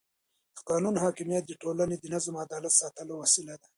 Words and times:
د 0.57 0.59
قانون 0.69 0.95
حاکمیت 1.03 1.43
د 1.47 1.51
ټولنې 1.61 1.95
د 1.99 2.05
نظم 2.13 2.33
او 2.37 2.43
عدالت 2.45 2.73
د 2.73 2.77
ساتلو 2.81 3.13
وسیله 3.23 3.55
ده 3.61 3.67